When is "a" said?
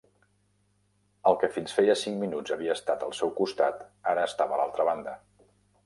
4.59-4.63